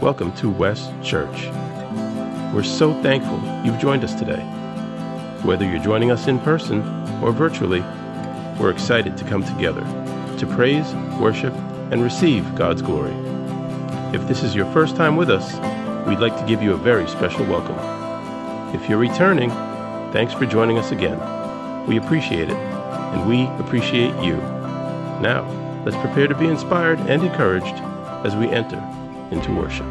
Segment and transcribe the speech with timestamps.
[0.00, 1.48] Welcome to West Church.
[2.54, 4.40] We're so thankful you've joined us today.
[5.42, 6.82] Whether you're joining us in person
[7.20, 7.80] or virtually,
[8.60, 9.80] we're excited to come together
[10.38, 11.52] to praise, worship,
[11.90, 13.12] and receive God's glory.
[14.14, 15.54] If this is your first time with us,
[16.06, 17.76] we'd like to give you a very special welcome.
[18.80, 19.50] If you're returning,
[20.12, 21.18] thanks for joining us again.
[21.88, 24.36] We appreciate it, and we appreciate you.
[25.20, 25.44] Now,
[25.84, 27.82] let's prepare to be inspired and encouraged
[28.24, 28.80] as we enter
[29.30, 29.86] into worship.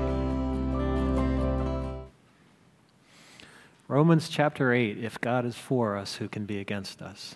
[3.87, 7.35] Romans chapter 8 If God is for us, who can be against us?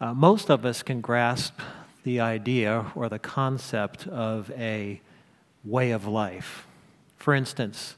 [0.00, 1.60] Uh, most of us can grasp
[2.02, 5.00] the idea or the concept of a
[5.64, 6.66] way of life.
[7.16, 7.96] For instance,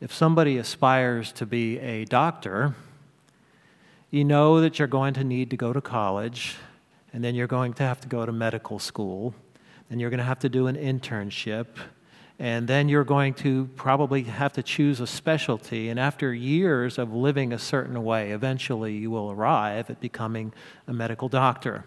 [0.00, 2.74] if somebody aspires to be a doctor,
[4.10, 6.56] you know that you're going to need to go to college,
[7.12, 9.34] and then you're going to have to go to medical school,
[9.94, 11.66] and you're going to have to do an internship,
[12.40, 15.88] and then you're going to probably have to choose a specialty.
[15.88, 20.52] And after years of living a certain way, eventually you will arrive at becoming
[20.88, 21.84] a medical doctor.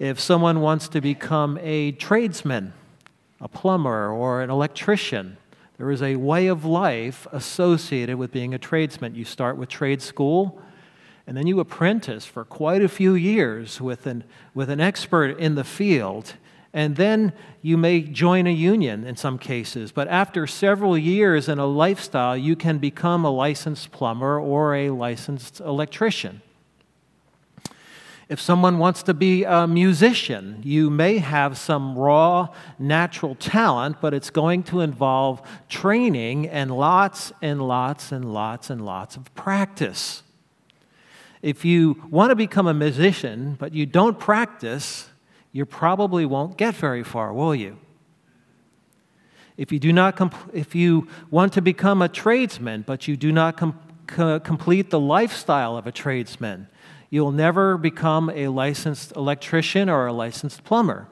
[0.00, 2.72] If someone wants to become a tradesman,
[3.40, 5.36] a plumber, or an electrician,
[5.76, 9.14] there is a way of life associated with being a tradesman.
[9.14, 10.60] You start with trade school,
[11.28, 15.56] and then you apprentice for quite a few years with an, with an expert in
[15.56, 16.32] the field.
[16.72, 19.92] And then you may join a union in some cases.
[19.92, 24.88] But after several years in a lifestyle, you can become a licensed plumber or a
[24.88, 26.40] licensed electrician.
[28.30, 34.14] If someone wants to be a musician, you may have some raw natural talent, but
[34.14, 40.22] it's going to involve training and lots and lots and lots and lots of practice.
[41.42, 45.08] If you want to become a musician, but you don't practice,
[45.52, 47.78] you probably won't get very far, will you?
[49.56, 53.32] If you, do not comp- if you want to become a tradesman, but you do
[53.32, 56.68] not com- co- complete the lifestyle of a tradesman,
[57.10, 61.08] you'll never become a licensed electrician or a licensed plumber.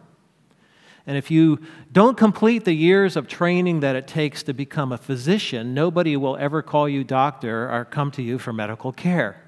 [1.09, 1.61] And if you
[1.93, 6.37] don't complete the years of training that it takes to become a physician, nobody will
[6.37, 9.46] ever call you doctor or come to you for medical care.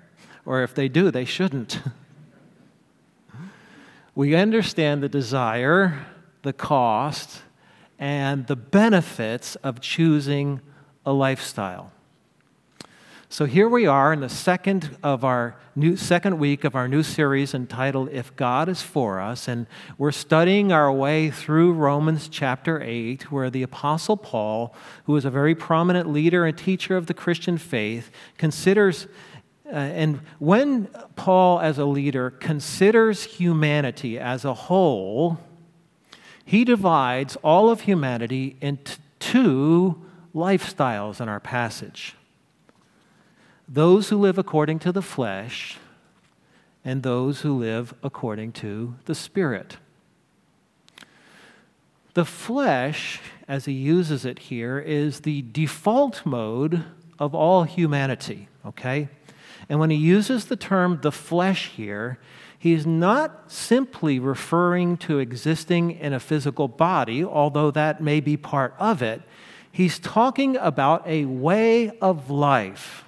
[0.48, 1.82] Or if they do, they shouldn't.
[4.14, 6.06] we understand the desire,
[6.40, 7.42] the cost,
[7.98, 10.62] and the benefits of choosing
[11.04, 11.92] a lifestyle.
[13.28, 17.02] So here we are in the second of our new second week of our new
[17.02, 19.66] series entitled If God is for us and
[19.98, 25.30] we're studying our way through Romans chapter 8 where the apostle Paul who is a
[25.30, 29.06] very prominent leader and teacher of the Christian faith considers
[29.70, 30.86] uh, and when
[31.16, 35.38] Paul, as a leader, considers humanity as a whole,
[36.44, 40.02] he divides all of humanity into two
[40.34, 42.14] lifestyles in our passage
[43.70, 45.76] those who live according to the flesh
[46.82, 49.76] and those who live according to the Spirit.
[52.14, 56.82] The flesh, as he uses it here, is the default mode
[57.18, 59.10] of all humanity, okay?
[59.68, 62.18] And when he uses the term the flesh here,
[62.58, 68.74] he's not simply referring to existing in a physical body, although that may be part
[68.78, 69.22] of it.
[69.70, 73.04] He's talking about a way of life,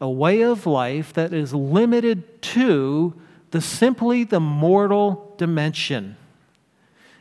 [0.00, 3.14] a way of life that is limited to
[3.50, 6.16] the simply the mortal dimension.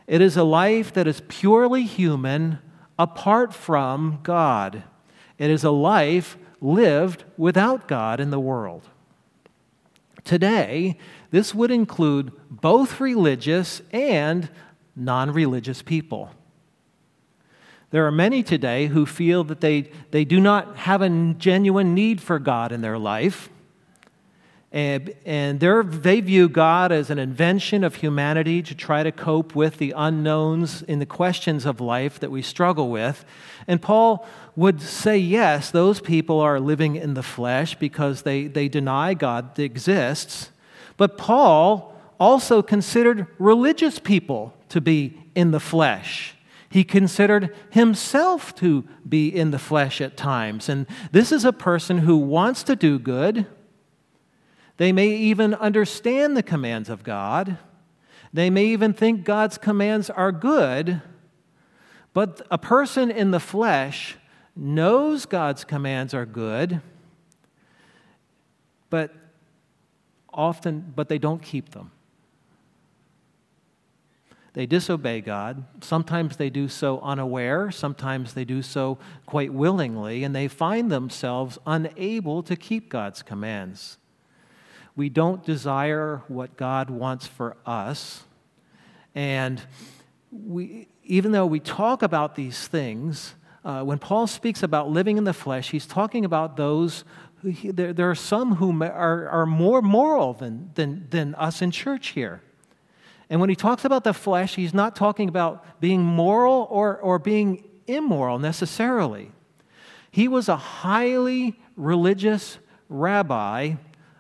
[0.06, 2.60] It is a life that is purely human
[2.98, 4.84] apart from God.
[5.38, 8.84] It is a life lived without God in the world.
[10.24, 10.98] Today,
[11.32, 14.50] this would include both religious and
[14.96, 16.32] non religious people.
[17.92, 22.22] There are many today who feel that they, they do not have a genuine need
[22.22, 23.50] for God in their life.
[24.72, 29.78] And, and they view God as an invention of humanity to try to cope with
[29.78, 33.26] the unknowns in the questions of life that we struggle with.
[33.68, 38.68] And Paul would say, yes, those people are living in the flesh because they, they
[38.68, 40.52] deny God exists.
[40.98, 46.36] But Paul also considered religious people to be in the flesh.
[46.70, 50.70] He considered himself to be in the flesh at times.
[50.70, 53.48] And this is a person who wants to do good
[54.80, 57.58] they may even understand the commands of God.
[58.32, 61.02] They may even think God's commands are good.
[62.14, 64.16] But a person in the flesh
[64.56, 66.82] knows God's commands are good,
[68.90, 69.14] but
[70.32, 71.92] often, but they don't keep them.
[74.54, 75.66] they disobey God.
[75.82, 81.58] Sometimes they do so unaware, sometimes they do so quite willingly, and they find themselves
[81.68, 83.98] unable to keep God's commands.
[85.00, 88.26] We don't desire what God wants for us.
[89.16, 89.62] And
[90.30, 95.24] we, even though we talk about these things, uh, when Paul speaks about living in
[95.24, 97.06] the flesh, he's talking about those.
[97.44, 101.72] Who, there, there are some who are, are more moral than, than, than us in
[101.72, 102.42] church here.
[103.30, 107.20] And when he talks about the flesh, he's not talking about being moral or, or
[107.20, 109.32] being immoral necessarily.
[110.12, 112.60] He was a highly religious
[112.90, 113.76] rabbi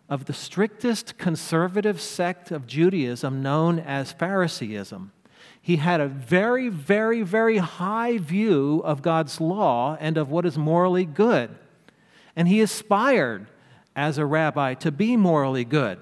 [0.09, 5.11] of the strictest conservative sect of Judaism known as Phariseeism.
[5.61, 10.57] He had a very, very, very high view of God's law and of what is
[10.57, 11.55] morally good.
[12.35, 13.47] And he aspired
[13.95, 15.99] as a rabbi to be morally good.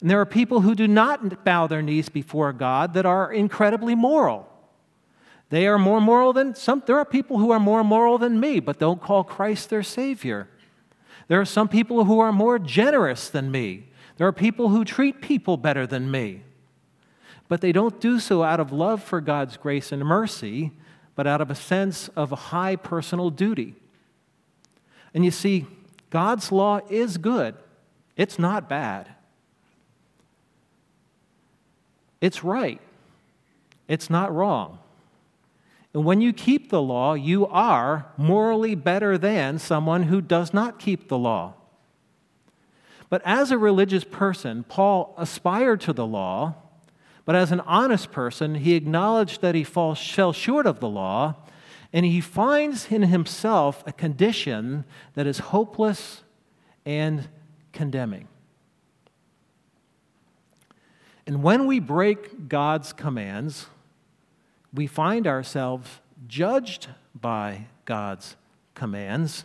[0.00, 3.94] And there are people who do not bow their knees before God that are incredibly
[3.94, 4.48] moral.
[5.50, 6.82] They are more moral than some.
[6.86, 10.48] There are people who are more moral than me, but don't call Christ their Savior.
[11.28, 13.88] There are some people who are more generous than me.
[14.16, 16.42] There are people who treat people better than me.
[17.48, 20.72] But they don't do so out of love for God's grace and mercy,
[21.14, 23.74] but out of a sense of a high personal duty.
[25.14, 25.66] And you see,
[26.10, 27.54] God's law is good,
[28.16, 29.08] it's not bad.
[32.20, 32.80] It's right.
[33.88, 34.78] It's not wrong.
[35.96, 40.78] And when you keep the law, you are morally better than someone who does not
[40.78, 41.54] keep the law.
[43.08, 46.56] But as a religious person, Paul aspired to the law,
[47.24, 51.36] but as an honest person, he acknowledged that he fell short of the law,
[51.94, 54.84] and he finds in himself a condition
[55.14, 56.24] that is hopeless
[56.84, 57.26] and
[57.72, 58.28] condemning.
[61.26, 63.68] And when we break God's commands,
[64.76, 66.88] we find ourselves judged
[67.18, 68.36] by God's
[68.74, 69.44] commands.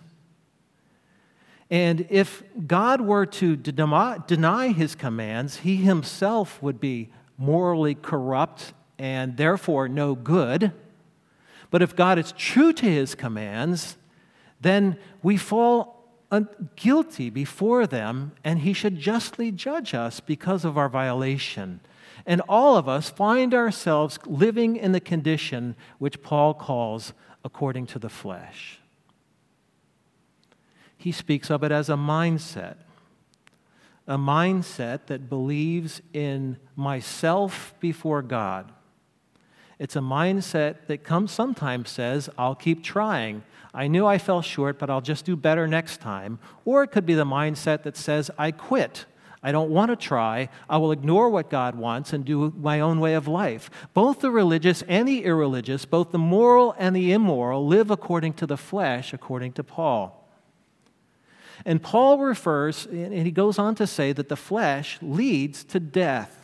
[1.69, 9.37] And if God were to deny his commands, he himself would be morally corrupt and
[9.37, 10.73] therefore no good.
[11.69, 13.95] But if God is true to his commands,
[14.59, 15.97] then we fall
[16.75, 21.79] guilty before them, and he should justly judge us because of our violation.
[22.25, 27.13] And all of us find ourselves living in the condition which Paul calls
[27.43, 28.79] according to the flesh.
[30.97, 32.75] He speaks of it as a mindset,
[34.07, 38.71] a mindset that believes in myself before God.
[39.79, 43.41] It's a mindset that comes sometimes says, I'll keep trying.
[43.73, 46.37] I knew I fell short, but I'll just do better next time.
[46.65, 49.05] Or it could be the mindset that says, I quit.
[49.43, 50.49] I don't want to try.
[50.69, 53.71] I will ignore what God wants and do my own way of life.
[53.93, 58.45] Both the religious and the irreligious, both the moral and the immoral, live according to
[58.45, 60.17] the flesh, according to Paul.
[61.65, 66.37] And Paul refers, and he goes on to say that the flesh leads to death.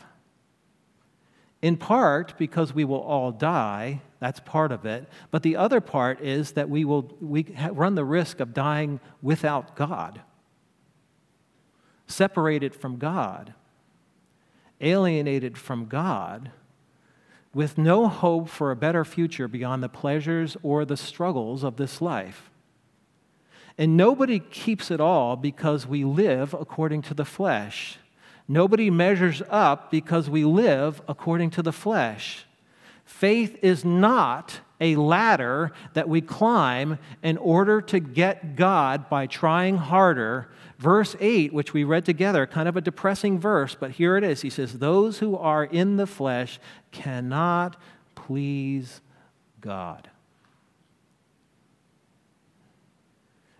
[1.61, 5.07] In part because we will all die, that's part of it.
[5.31, 9.75] But the other part is that we will we run the risk of dying without
[9.75, 10.21] God,
[12.07, 13.53] separated from God,
[14.81, 16.51] alienated from God,
[17.53, 22.01] with no hope for a better future beyond the pleasures or the struggles of this
[22.01, 22.49] life.
[23.77, 27.97] And nobody keeps it all because we live according to the flesh.
[28.47, 32.45] Nobody measures up because we live according to the flesh.
[33.05, 39.77] Faith is not a ladder that we climb in order to get God by trying
[39.77, 40.49] harder.
[40.77, 44.41] Verse 8, which we read together, kind of a depressing verse, but here it is.
[44.41, 46.59] He says, Those who are in the flesh
[46.91, 47.81] cannot
[48.13, 49.01] please
[49.59, 50.09] God.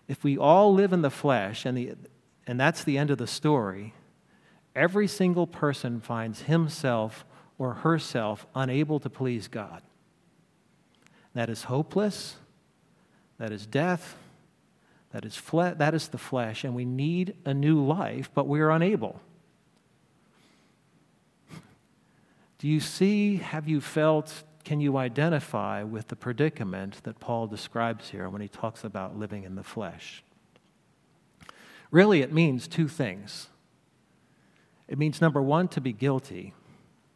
[0.08, 1.96] If we all live in the flesh, and, the,
[2.46, 3.94] and that's the end of the story,
[4.76, 7.26] every single person finds himself
[7.58, 9.82] or herself unable to please God.
[11.34, 12.38] That is hopeless.
[13.40, 14.16] That is death.
[15.12, 18.60] That is, fle- that is the flesh, and we need a new life, but we
[18.60, 19.20] are unable.
[22.60, 28.10] Do you see, have you felt, can you identify with the predicament that Paul describes
[28.10, 30.24] here when he talks about living in the flesh?
[31.92, 33.48] Really, it means two things.
[34.88, 36.54] It means, number one, to be guilty,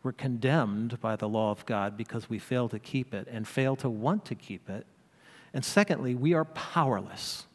[0.03, 3.75] we're condemned by the law of God because we fail to keep it and fail
[3.77, 4.85] to want to keep it.
[5.53, 7.45] And secondly, we are powerless.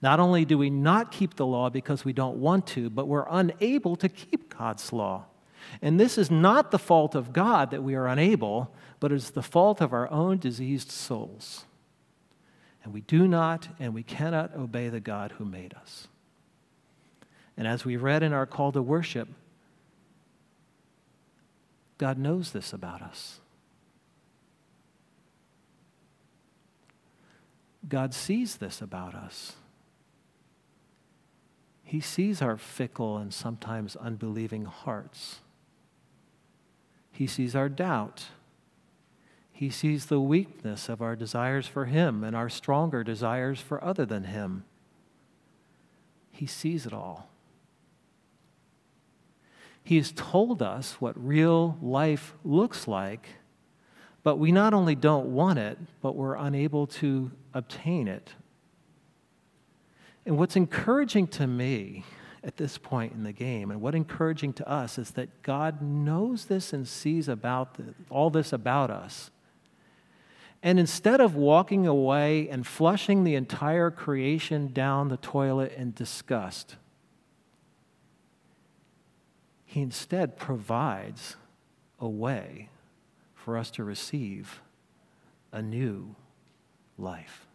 [0.00, 3.26] Not only do we not keep the law because we don't want to, but we're
[3.28, 5.24] unable to keep God's law.
[5.82, 9.42] And this is not the fault of God that we are unable, but it's the
[9.42, 11.64] fault of our own diseased souls.
[12.84, 16.08] And we do not and we cannot obey the God who made us.
[17.56, 19.28] And as we read in our call to worship,
[21.98, 23.40] God knows this about us.
[27.88, 29.56] God sees this about us.
[31.88, 35.40] He sees our fickle and sometimes unbelieving hearts.
[37.10, 38.26] He sees our doubt.
[39.52, 44.04] He sees the weakness of our desires for Him and our stronger desires for other
[44.04, 44.64] than Him.
[46.30, 47.30] He sees it all.
[49.82, 53.30] He has told us what real life looks like,
[54.22, 58.34] but we not only don't want it, but we're unable to obtain it
[60.28, 62.04] and what's encouraging to me
[62.44, 66.44] at this point in the game, and what encouraging to us, is that God knows
[66.44, 69.30] this and sees about the, all this about us.
[70.62, 76.76] And instead of walking away and flushing the entire creation down the toilet in disgust,
[79.64, 81.36] He instead provides
[81.98, 82.68] a way
[83.34, 84.60] for us to receive
[85.52, 86.14] a new
[86.98, 87.47] life.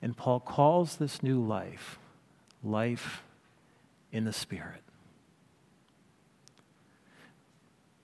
[0.00, 1.98] And Paul calls this new life
[2.62, 3.22] life
[4.12, 4.82] in the Spirit.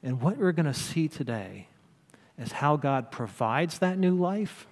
[0.03, 1.69] And what we're going to see today
[2.39, 4.67] is how God provides that new life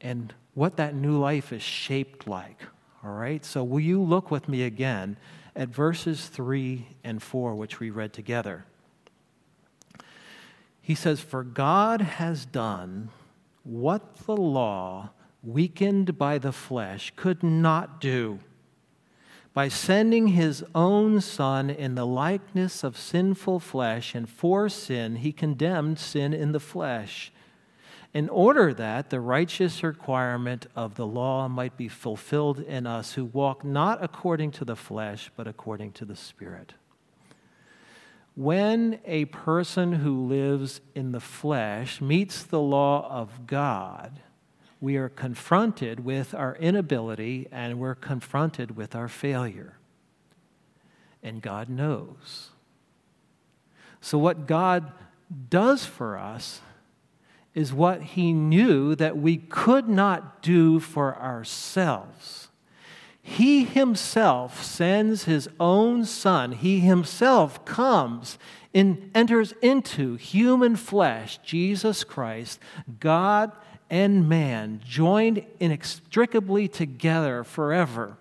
[0.00, 2.60] and what that new life is shaped like.
[3.02, 3.44] All right?
[3.44, 5.16] So, will you look with me again
[5.56, 8.64] at verses 3 and 4, which we read together?
[10.82, 13.10] He says, For God has done
[13.62, 15.10] what the law
[15.42, 18.38] weakened by the flesh, could not do.
[19.52, 25.32] By sending his own Son in the likeness of sinful flesh, and for sin, he
[25.32, 27.32] condemned sin in the flesh,
[28.12, 33.24] in order that the righteous requirement of the law might be fulfilled in us who
[33.24, 36.74] walk not according to the flesh, but according to the Spirit.
[38.36, 44.20] When a person who lives in the flesh meets the law of God,
[44.80, 49.76] we are confronted with our inability and we're confronted with our failure.
[51.22, 52.50] And God knows.
[54.00, 54.92] So, what God
[55.50, 56.62] does for us
[57.54, 62.48] is what He knew that we could not do for ourselves.
[63.20, 68.38] He Himself sends His own Son, He Himself comes
[68.72, 72.60] and enters into human flesh, Jesus Christ,
[72.98, 73.52] God
[73.90, 78.16] and man joined inextricably together forever.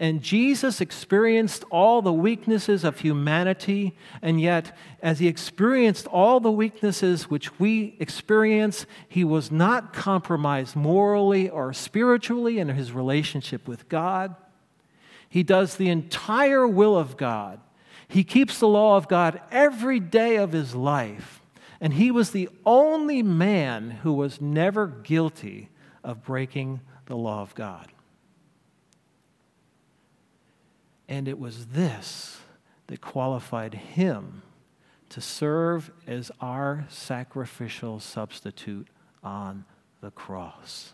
[0.00, 6.50] And Jesus experienced all the weaknesses of humanity, and yet, as he experienced all the
[6.50, 13.88] weaknesses which we experience, he was not compromised morally or spiritually in his relationship with
[13.88, 14.34] God.
[15.28, 17.60] He does the entire will of God.
[18.08, 21.40] He keeps the law of God every day of his life.
[21.80, 25.70] And he was the only man who was never guilty
[26.02, 27.92] of breaking the law of God.
[31.08, 32.40] And it was this
[32.86, 34.42] that qualified him
[35.10, 38.88] to serve as our sacrificial substitute
[39.22, 39.64] on
[40.00, 40.93] the cross.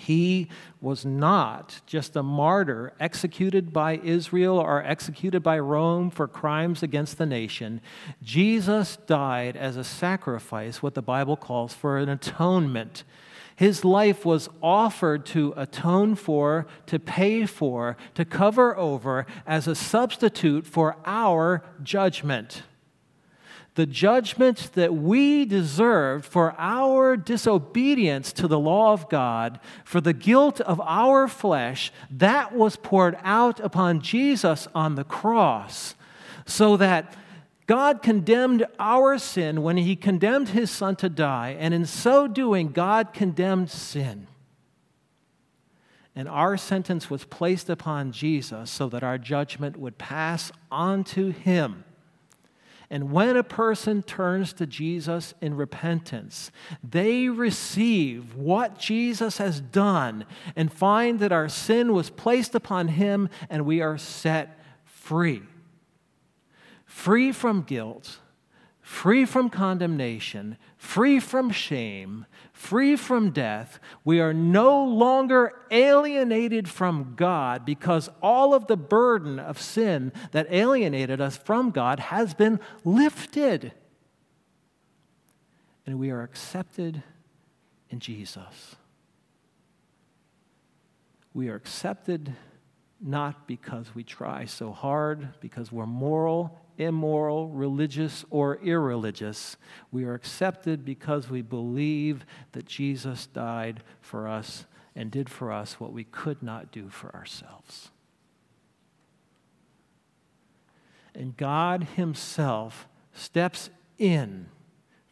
[0.00, 0.48] He
[0.80, 7.18] was not just a martyr executed by Israel or executed by Rome for crimes against
[7.18, 7.82] the nation.
[8.22, 13.04] Jesus died as a sacrifice, what the Bible calls for an atonement.
[13.54, 19.74] His life was offered to atone for, to pay for, to cover over as a
[19.74, 22.62] substitute for our judgment
[23.80, 30.12] the judgment that we deserved for our disobedience to the law of God, for the
[30.12, 35.94] guilt of our flesh, that was poured out upon Jesus on the cross,
[36.44, 37.16] so that
[37.66, 42.72] God condemned our sin when he condemned his son to die, and in so doing,
[42.72, 44.26] God condemned sin.
[46.14, 51.30] And our sentence was placed upon Jesus so that our judgment would pass on to
[51.30, 51.84] him.
[52.92, 56.50] And when a person turns to Jesus in repentance,
[56.82, 60.24] they receive what Jesus has done
[60.56, 65.42] and find that our sin was placed upon him and we are set free.
[66.84, 68.18] Free from guilt,
[68.90, 73.78] free from condemnation, free from shame, free from death.
[74.04, 80.48] We are no longer alienated from God because all of the burden of sin that
[80.50, 83.72] alienated us from God has been lifted.
[85.86, 87.04] And we are accepted
[87.90, 88.74] in Jesus.
[91.32, 92.34] We are accepted
[93.00, 99.56] not because we try so hard, because we're moral immoral, religious, or irreligious.
[99.92, 104.64] We are accepted because we believe that Jesus died for us
[104.96, 107.90] and did for us what we could not do for ourselves.
[111.14, 114.46] And God Himself steps in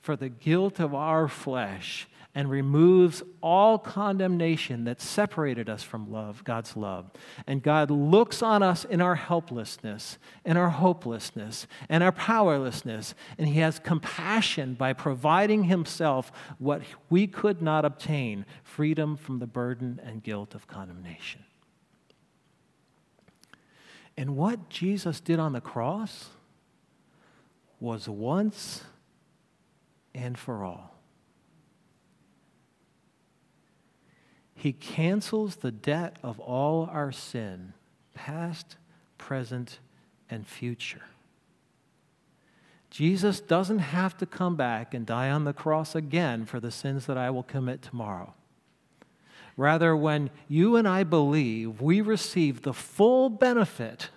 [0.01, 2.09] for the guilt of our flesh
[2.39, 7.11] and removes all condemnation that separated us from love, God's love.
[7.49, 13.49] And God looks on us in our helplessness, in our hopelessness, and our powerlessness, and
[13.49, 20.01] He has compassion by providing Himself what we could not obtain freedom from the burden
[20.05, 21.43] and guilt of condemnation.
[24.17, 26.29] And what Jesus did on the cross
[27.81, 28.85] was once
[30.15, 30.98] and for all.
[34.59, 37.75] He cancels the debt of all our sin,
[38.13, 38.77] past,
[39.17, 39.79] present,
[40.29, 41.05] and future.
[42.91, 47.07] Jesus doesn't have to come back and die on the cross again for the sins
[47.07, 48.35] that I will commit tomorrow.
[49.57, 54.11] Rather, when you and I believe, we receive the full benefit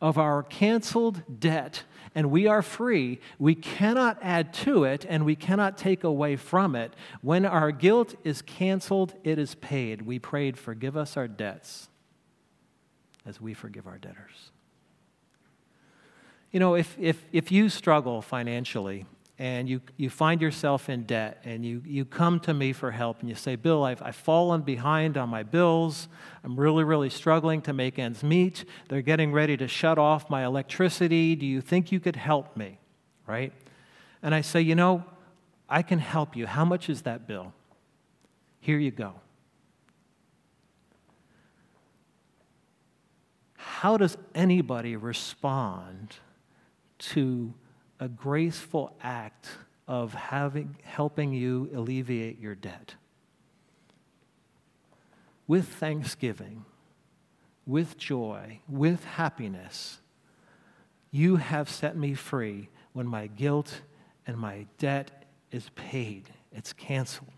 [0.00, 1.84] of our canceled debt
[2.14, 3.20] and we are free.
[3.38, 6.94] We cannot add to it and we cannot take away from it.
[7.20, 10.02] When our guilt is canceled, it is paid.
[10.02, 11.88] We prayed, Forgive us our debts
[13.26, 14.50] as we forgive our debtors.
[16.52, 19.04] You know, if, if, if you struggle financially,
[19.38, 23.20] and you, you find yourself in debt and you, you come to me for help
[23.20, 26.08] and you say, Bill, I've, I've fallen behind on my bills.
[26.42, 28.64] I'm really, really struggling to make ends meet.
[28.88, 31.36] They're getting ready to shut off my electricity.
[31.36, 32.78] Do you think you could help me?
[33.26, 33.52] Right?
[34.22, 35.04] And I say, You know,
[35.68, 36.46] I can help you.
[36.46, 37.52] How much is that bill?
[38.60, 39.14] Here you go.
[43.56, 46.16] How does anybody respond
[46.98, 47.52] to
[48.00, 49.48] a graceful act
[49.88, 52.94] of having, helping you alleviate your debt.
[55.46, 56.64] With thanksgiving,
[57.66, 60.00] with joy, with happiness,
[61.10, 63.82] you have set me free when my guilt
[64.26, 67.30] and my debt is paid, it's canceled.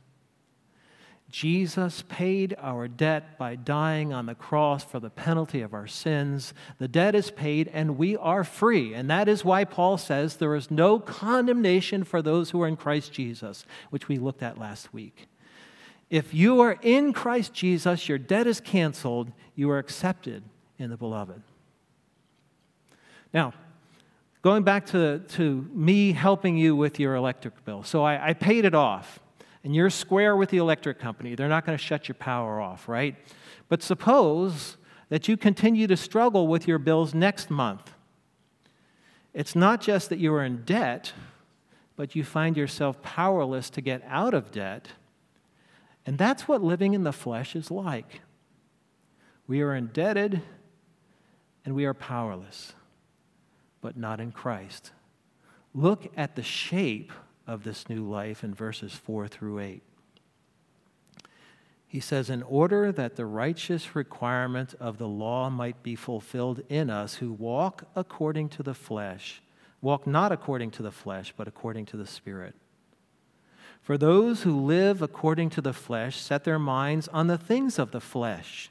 [1.30, 6.54] Jesus paid our debt by dying on the cross for the penalty of our sins.
[6.78, 8.94] The debt is paid and we are free.
[8.94, 12.76] And that is why Paul says there is no condemnation for those who are in
[12.76, 15.28] Christ Jesus, which we looked at last week.
[16.08, 20.42] If you are in Christ Jesus, your debt is canceled, you are accepted
[20.78, 21.42] in the beloved.
[23.34, 23.52] Now,
[24.40, 27.82] going back to, to me helping you with your electric bill.
[27.82, 29.20] So I, I paid it off
[29.64, 31.34] and you're square with the electric company.
[31.34, 33.16] They're not going to shut your power off, right?
[33.68, 34.76] But suppose
[35.08, 37.92] that you continue to struggle with your bills next month.
[39.34, 41.12] It's not just that you are in debt,
[41.96, 44.88] but you find yourself powerless to get out of debt.
[46.06, 48.20] And that's what living in the flesh is like.
[49.46, 50.42] We are indebted
[51.64, 52.72] and we are powerless,
[53.80, 54.92] but not in Christ.
[55.74, 57.12] Look at the shape
[57.48, 59.82] of this new life in verses 4 through 8.
[61.88, 66.90] He says, In order that the righteous requirement of the law might be fulfilled in
[66.90, 69.40] us who walk according to the flesh,
[69.80, 72.54] walk not according to the flesh, but according to the Spirit.
[73.80, 77.90] For those who live according to the flesh set their minds on the things of
[77.90, 78.70] the flesh,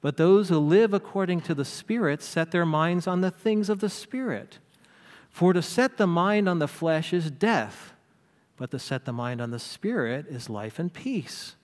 [0.00, 3.78] but those who live according to the Spirit set their minds on the things of
[3.78, 4.58] the Spirit.
[5.30, 7.92] For to set the mind on the flesh is death
[8.56, 11.56] but to set the mind on the Spirit is life and peace.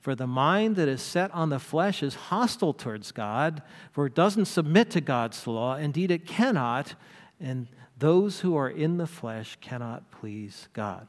[0.00, 4.14] For the mind that is set on the flesh is hostile towards God, for it
[4.14, 5.74] doesn't submit to God's law.
[5.76, 6.94] Indeed, it cannot,
[7.40, 7.66] and
[7.98, 11.08] those who are in the flesh cannot please God.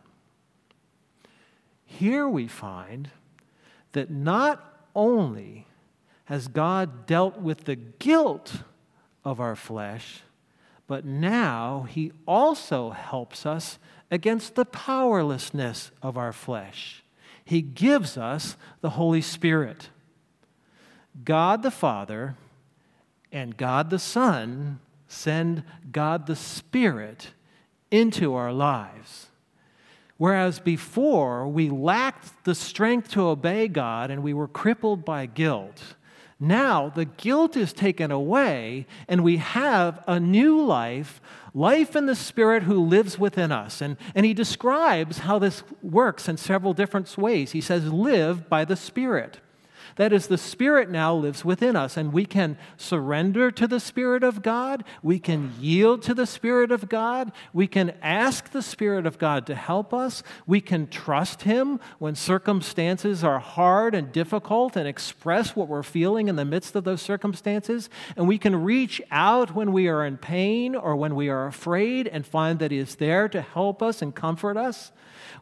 [1.86, 3.10] Here we find
[3.92, 5.68] that not only
[6.26, 8.64] has God dealt with the guilt
[9.24, 10.24] of our flesh,
[10.88, 13.78] but now he also helps us
[14.10, 17.04] against the powerlessness of our flesh.
[17.44, 19.90] He gives us the Holy Spirit.
[21.24, 22.36] God the Father
[23.32, 27.32] and God the Son send God the Spirit
[27.92, 29.28] into our lives.
[30.18, 35.96] Whereas before, we lacked the strength to obey God and we were crippled by guilt.
[36.40, 41.20] Now, the guilt is taken away and we have a new life,
[41.54, 43.82] life in the Spirit who lives within us.
[43.82, 47.52] And, and he describes how this works in several different ways.
[47.54, 49.40] He says, Live by the Spirit.
[49.98, 54.24] That is, the Spirit now lives within us, and we can surrender to the Spirit
[54.24, 54.84] of God.
[55.02, 57.32] We can yield to the Spirit of God.
[57.52, 60.22] We can ask the Spirit of God to help us.
[60.46, 66.28] We can trust Him when circumstances are hard and difficult and express what we're feeling
[66.28, 67.90] in the midst of those circumstances.
[68.16, 72.08] And we can reach out when we are in pain or when we are afraid
[72.08, 74.92] and find that He is there to help us and comfort us.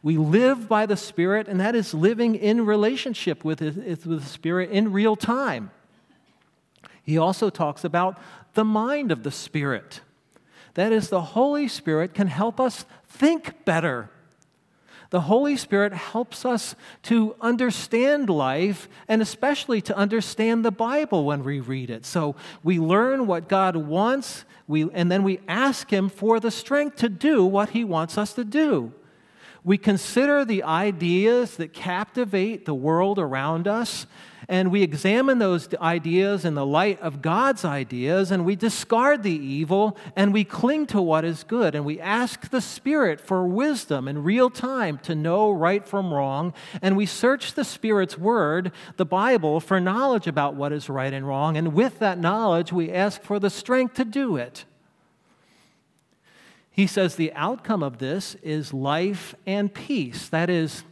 [0.06, 4.70] We live by the Spirit, and that is living in relationship with, with the Spirit
[4.70, 5.72] in real time.
[7.02, 8.16] He also talks about
[8.54, 10.02] the mind of the Spirit.
[10.74, 14.08] That is, the Holy Spirit can help us think better.
[15.10, 21.42] The Holy Spirit helps us to understand life and especially to understand the Bible when
[21.42, 22.06] we read it.
[22.06, 26.94] So we learn what God wants, we, and then we ask Him for the strength
[26.98, 28.92] to do what He wants us to do.
[29.66, 34.06] We consider the ideas that captivate the world around us,
[34.48, 39.32] and we examine those ideas in the light of God's ideas, and we discard the
[39.32, 44.06] evil, and we cling to what is good, and we ask the Spirit for wisdom
[44.06, 49.04] in real time to know right from wrong, and we search the Spirit's Word, the
[49.04, 53.20] Bible, for knowledge about what is right and wrong, and with that knowledge, we ask
[53.20, 54.64] for the strength to do it.
[56.76, 60.28] He says the outcome of this is life and peace.
[60.28, 60.84] That is,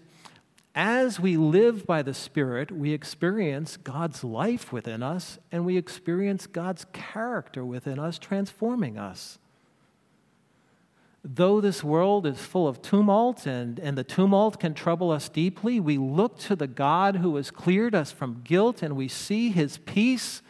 [0.75, 6.47] as we live by the Spirit, we experience God's life within us and we experience
[6.47, 9.39] God's character within us, transforming us.
[11.23, 15.81] Though this world is full of tumult and, and the tumult can trouble us deeply,
[15.81, 19.77] we look to the God who has cleared us from guilt and we see his
[19.77, 20.41] peace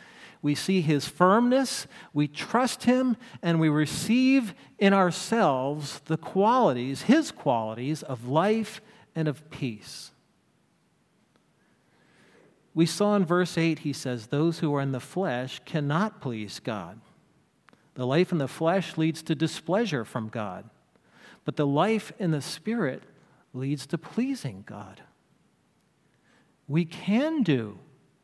[0.44, 7.30] we see his firmness, we trust him, and we receive in ourselves the qualities, his
[7.30, 8.82] qualities of life
[9.16, 10.10] and of peace.
[12.74, 16.60] We saw in verse 8, he says, Those who are in the flesh cannot please
[16.60, 17.00] God.
[17.94, 20.68] The life in the flesh leads to displeasure from God,
[21.46, 23.02] but the life in the Spirit
[23.54, 25.00] leads to pleasing God.
[26.68, 27.78] We can do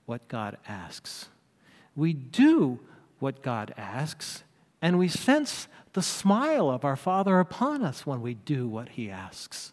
[0.05, 1.31] what God asks
[1.97, 2.81] we do
[3.19, 4.45] what God asks,
[4.81, 9.11] and we sense the smile of our Father upon us when we do what He
[9.11, 9.73] asks.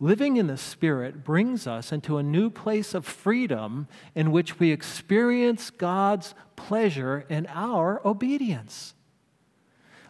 [0.00, 4.70] Living in the Spirit brings us into a new place of freedom in which we
[4.70, 8.94] experience God's pleasure in our obedience.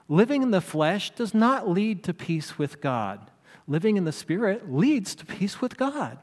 [0.08, 3.30] Living in the flesh does not lead to peace with God.
[3.66, 6.18] Living in the Spirit leads to peace with God.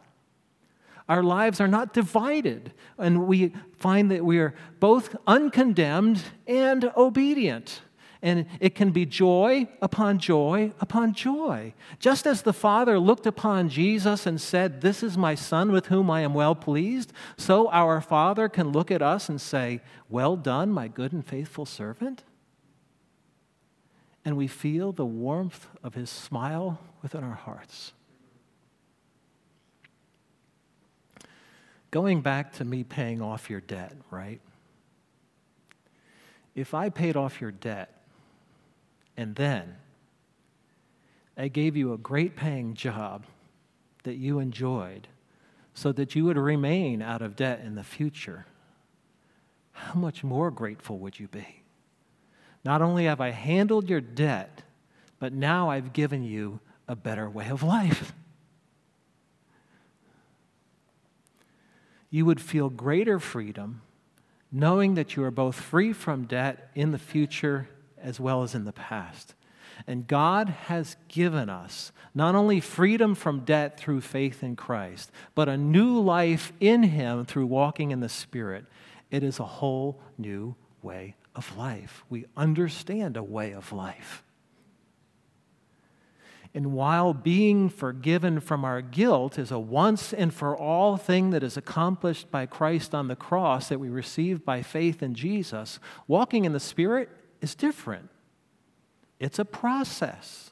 [1.11, 7.81] Our lives are not divided, and we find that we are both uncondemned and obedient.
[8.21, 11.73] And it can be joy upon joy upon joy.
[11.99, 16.09] Just as the Father looked upon Jesus and said, This is my Son with whom
[16.09, 20.71] I am well pleased, so our Father can look at us and say, Well done,
[20.71, 22.23] my good and faithful servant.
[24.23, 27.91] And we feel the warmth of his smile within our hearts.
[31.91, 34.39] Going back to me paying off your debt, right?
[36.55, 38.01] If I paid off your debt
[39.17, 39.75] and then
[41.37, 43.25] I gave you a great paying job
[44.03, 45.07] that you enjoyed
[45.73, 48.45] so that you would remain out of debt in the future,
[49.71, 51.63] how much more grateful would you be?
[52.63, 54.63] Not only have I handled your debt,
[55.19, 58.13] but now I've given you a better way of life.
[62.11, 63.81] You would feel greater freedom
[64.51, 67.69] knowing that you are both free from debt in the future
[68.01, 69.33] as well as in the past.
[69.87, 75.47] And God has given us not only freedom from debt through faith in Christ, but
[75.47, 78.65] a new life in Him through walking in the Spirit.
[79.09, 82.03] It is a whole new way of life.
[82.09, 84.23] We understand a way of life.
[86.53, 91.43] And while being forgiven from our guilt is a once and for all thing that
[91.43, 96.43] is accomplished by Christ on the cross that we receive by faith in Jesus, walking
[96.43, 97.09] in the Spirit
[97.39, 98.09] is different.
[99.19, 100.51] It's a process,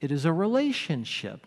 [0.00, 1.46] it is a relationship,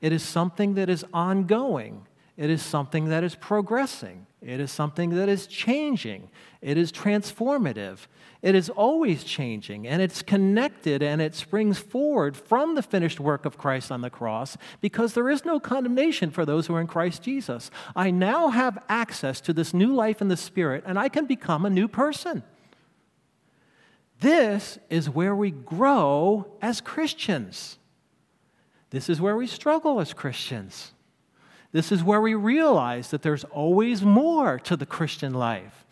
[0.00, 2.06] it is something that is ongoing.
[2.38, 4.27] It is something that is progressing.
[4.40, 6.30] It is something that is changing.
[6.60, 8.06] It is transformative.
[8.40, 13.44] It is always changing, and it's connected and it springs forward from the finished work
[13.44, 16.86] of Christ on the cross because there is no condemnation for those who are in
[16.86, 17.68] Christ Jesus.
[17.96, 21.64] I now have access to this new life in the Spirit, and I can become
[21.64, 22.44] a new person.
[24.20, 27.78] This is where we grow as Christians.
[28.90, 30.92] This is where we struggle as Christians.
[31.72, 35.84] This is where we realize that there's always more to the Christian life.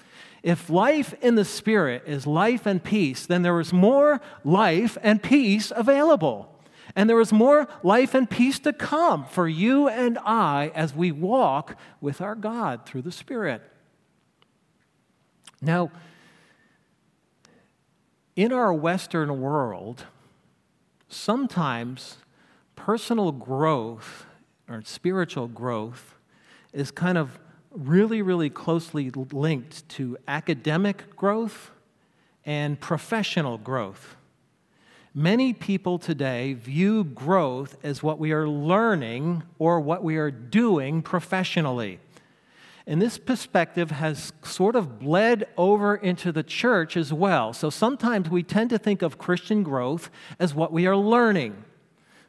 [0.43, 5.23] If life in the Spirit is life and peace, then there is more life and
[5.23, 6.53] peace available.
[6.95, 11.13] And there is more life and peace to come for you and I as we
[11.13, 13.61] walk with our God through the Spirit.
[15.61, 15.91] Now,
[18.37, 20.05] in our Western world,
[21.09, 22.19] sometimes
[22.77, 24.27] personal growth
[24.69, 26.15] or spiritual growth
[26.73, 27.39] is kind of
[27.71, 31.71] really, really closely linked to academic growth
[32.45, 34.17] and professional growth.
[35.15, 41.01] Many people today view growth as what we are learning or what we are doing
[41.03, 42.01] professionally.
[42.87, 47.53] And this perspective has sort of bled over into the church as well.
[47.53, 51.65] So sometimes we tend to think of Christian growth as what we are learning.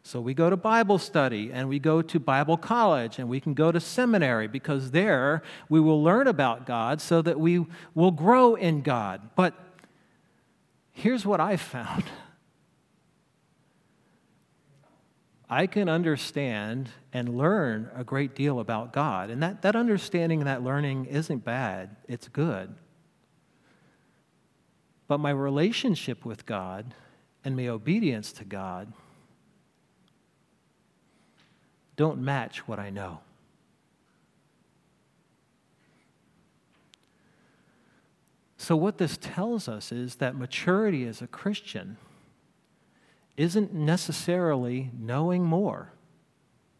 [0.08, 3.54] So we go to Bible study and we go to Bible college and we can
[3.54, 8.56] go to seminary because there we will learn about God so that we will grow
[8.56, 9.32] in God.
[9.36, 9.54] But
[10.93, 12.06] here's what I found
[15.50, 19.30] I can understand and learn a great deal about God.
[19.30, 22.74] And that, that understanding and that learning isn't bad, it's good.
[25.10, 26.93] But my relationship with God
[27.43, 28.93] and my obedience to God
[31.98, 33.20] don't match what I know.
[38.58, 41.98] So, what this tells us is that maturity as a Christian
[43.36, 45.94] isn't necessarily knowing more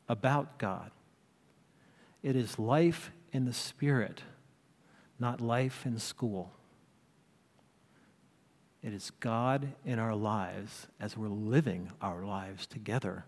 [0.10, 0.92] about God.
[2.24, 4.24] It is life in the Spirit,
[5.20, 6.52] not life in school.
[8.84, 13.26] It is God in our lives as we're living our lives together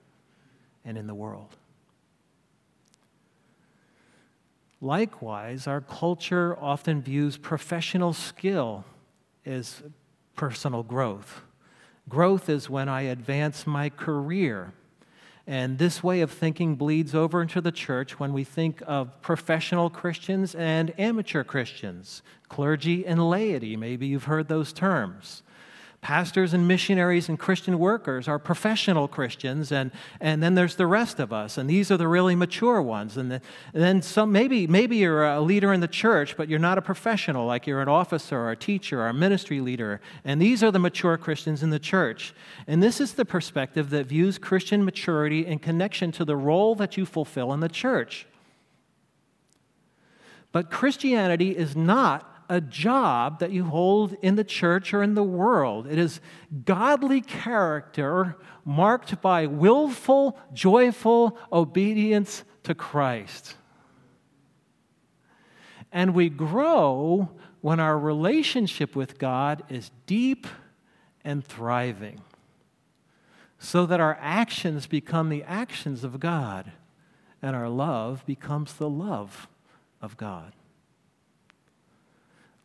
[0.84, 1.56] and in the world.
[4.82, 8.86] Likewise, our culture often views professional skill
[9.46, 9.84] as
[10.36, 11.42] personal growth.
[12.08, 14.74] Growth is when I advance my career.
[15.46, 19.90] And this way of thinking bleeds over into the church when we think of professional
[19.90, 23.76] Christians and amateur Christians, clergy and laity.
[23.76, 25.44] Maybe you've heard those terms.
[26.02, 31.20] Pastors and missionaries and Christian workers are professional Christians, and, and then there's the rest
[31.20, 33.18] of us, and these are the really mature ones.
[33.18, 33.42] And, the,
[33.74, 36.82] and then some, maybe, maybe you're a leader in the church, but you're not a
[36.82, 40.00] professional, like you're an officer or a teacher or a ministry leader.
[40.24, 42.34] And these are the mature Christians in the church.
[42.66, 46.96] And this is the perspective that views Christian maturity in connection to the role that
[46.96, 48.26] you fulfill in the church.
[50.54, 55.24] But Christianity is not a job that you hold in the church or in the
[55.24, 55.86] world.
[55.88, 56.20] It is
[56.66, 63.56] godly character marked by willful, joyful obedience to Christ.
[65.92, 67.30] And we grow
[67.62, 70.48] when our relationship with God is deep
[71.24, 72.22] and thriving,
[73.58, 76.72] so that our actions become the actions of God
[77.42, 79.48] and our love becomes the love
[80.02, 80.54] of God.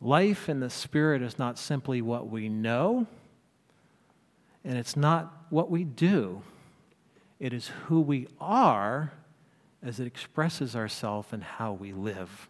[0.05, 3.07] Life in the Spirit is not simply what we know,
[4.63, 6.43] and it's not what we do.
[7.39, 9.13] It is who we are
[9.81, 12.47] as it expresses ourselves and how we live.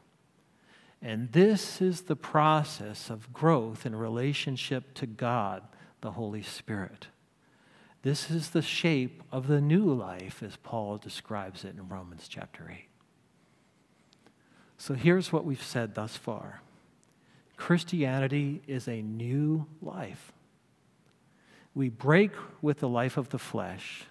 [1.02, 5.63] And this is the process of growth in relationship to God,
[6.02, 7.08] the Holy Spirit.
[8.02, 12.70] This is the shape of the new life, as Paul describes it in Romans chapter
[12.70, 12.89] 8.
[14.78, 16.62] So here's what we've said thus far
[17.65, 20.32] Christianity is a new life.
[21.73, 22.30] We break
[22.62, 24.04] with the life of the flesh.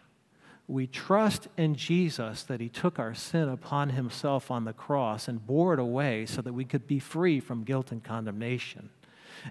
[0.66, 5.46] We trust in Jesus that He took our sin upon Himself on the cross and
[5.46, 8.90] bore it away so that we could be free from guilt and condemnation.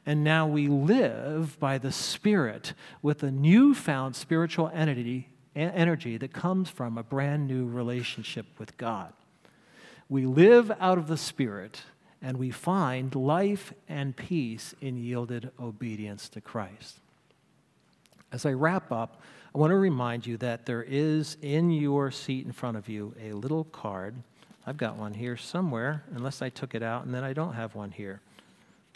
[0.06, 6.70] And now we live by the Spirit with a newfound spiritual entity, energy that comes
[6.70, 9.14] from a brand new relationship with God.
[10.10, 11.84] We live out of the Spirit
[12.24, 17.00] and we find life and peace in yielded obedience to Christ.
[18.32, 19.22] As I wrap up,
[19.54, 23.14] I want to remind you that there is in your seat in front of you
[23.22, 24.16] a little card
[24.66, 27.76] I've got one here somewhere, unless I took it out and then I don't have
[27.76, 28.22] one here.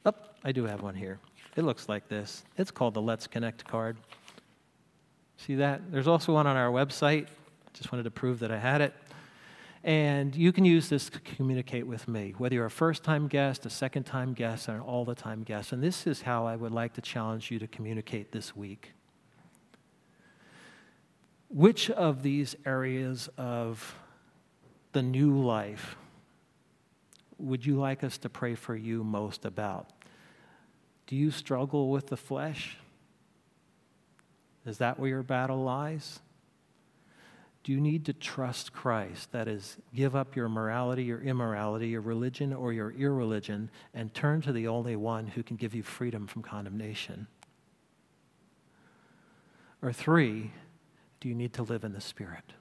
[0.05, 0.13] Oh,
[0.43, 1.19] I do have one here.
[1.57, 2.43] It looks like this.
[2.57, 3.97] It's called the Let's Connect card.
[5.37, 5.91] See that?
[5.91, 7.27] There's also one on our website.
[7.73, 8.93] Just wanted to prove that I had it.
[9.87, 13.65] And you can use this to communicate with me, whether you're a first time guest,
[13.65, 15.71] a second time guest, or an all the time guest.
[15.71, 18.91] And this is how I would like to challenge you to communicate this week.
[21.47, 23.95] Which of these areas of
[24.91, 25.95] the new life
[27.37, 29.89] would you like us to pray for you most about?
[31.05, 32.75] Do you struggle with the flesh?
[34.65, 36.19] Is that where your battle lies?
[37.67, 39.33] Do you need to trust Christ?
[39.33, 44.39] That is, give up your morality, your immorality, your religion, or your irreligion, and turn
[44.43, 47.27] to the only one who can give you freedom from condemnation?
[49.81, 50.53] Or three,
[51.19, 52.53] do you need to live in the Spirit?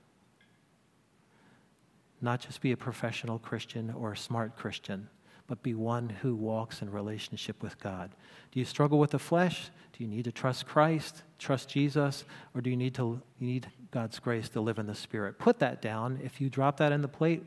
[2.20, 5.08] Not just be a professional Christian or a smart Christian,
[5.46, 8.10] but be one who walks in relationship with God.
[8.50, 9.70] Do you struggle with the flesh?
[9.92, 13.68] Do you need to trust Christ, trust Jesus, or do you need to you need
[13.96, 15.38] God's grace to live in the Spirit?
[15.38, 16.20] Put that down.
[16.22, 17.42] If you drop that in the plate,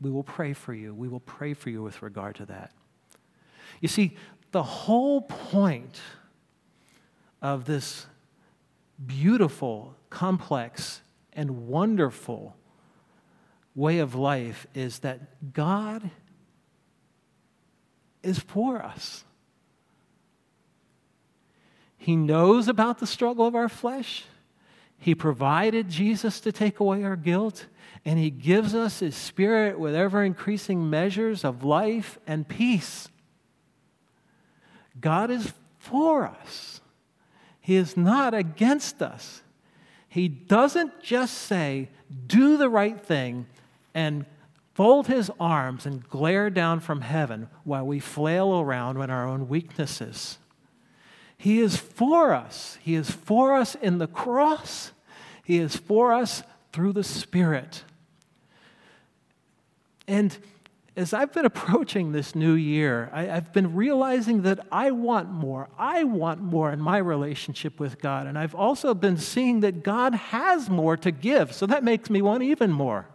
[0.00, 0.94] we will pray for you.
[0.94, 2.72] We will pray for you with regard to that.
[3.82, 4.16] You see,
[4.50, 6.00] the whole point
[7.42, 8.06] of this
[9.04, 11.02] beautiful, complex,
[11.34, 12.56] and wonderful
[13.74, 16.10] way of life is that God
[18.22, 19.24] is for us.
[21.98, 24.24] He knows about the struggle of our flesh.
[25.00, 27.66] He provided Jesus to take away our guilt,
[28.04, 33.08] and He gives us His Spirit with ever increasing measures of life and peace.
[35.00, 36.80] God is for us,
[37.60, 39.42] He is not against us.
[40.08, 41.88] He doesn't just say,
[42.26, 43.46] do the right thing
[43.94, 44.26] and
[44.74, 49.48] fold his arms and glare down from heaven while we flail around in our own
[49.48, 50.38] weaknesses.
[51.40, 52.76] He is for us.
[52.82, 54.92] He is for us in the cross.
[55.42, 57.82] He is for us through the Spirit.
[60.06, 60.36] And
[60.98, 65.70] as I've been approaching this new year, I, have been realizing that I want more.
[65.78, 68.26] I want more in my relationship with God.
[68.26, 71.54] And I've also been seeing that God has more to give.
[71.54, 73.06] So that makes me want even more.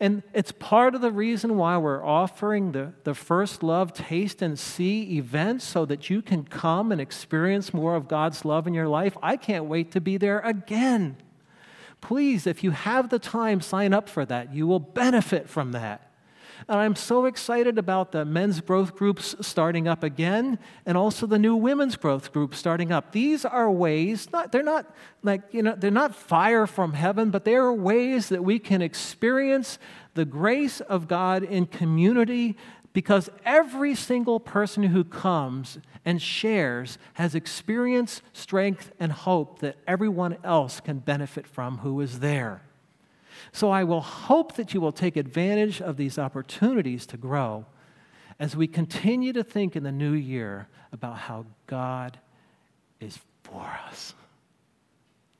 [0.00, 4.58] And it's part of the reason why we're offering the, the First Love Taste and
[4.58, 8.88] See event so that you can come and experience more of God's love in your
[8.88, 9.16] life.
[9.22, 11.16] I can't wait to be there again.
[12.00, 14.52] Please, if you have the time, sign up for that.
[14.52, 16.10] You will benefit from that.
[16.68, 21.38] And I'm so excited about the men's growth groups starting up again and also the
[21.38, 23.12] new women's growth group starting up.
[23.12, 27.44] These are ways, not, they're not like, you know, they're not fire from heaven, but
[27.44, 29.78] they are ways that we can experience
[30.14, 32.56] the grace of God in community
[32.92, 40.36] because every single person who comes and shares has experience, strength, and hope that everyone
[40.44, 42.62] else can benefit from who is there.
[43.54, 47.66] So I will hope that you will take advantage of these opportunities to grow
[48.40, 52.18] as we continue to think in the new year about how God
[52.98, 54.12] is for us.